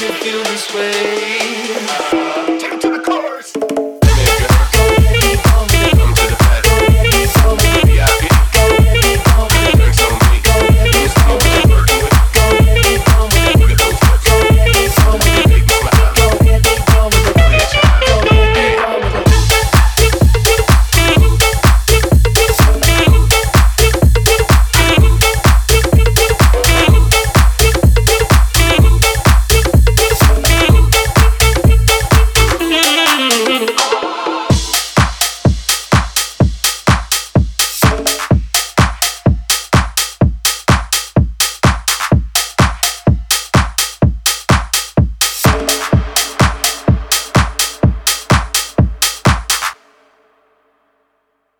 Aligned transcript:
you 0.00 0.12
feel 0.12 0.42
this 0.44 0.72
way. 0.74 1.27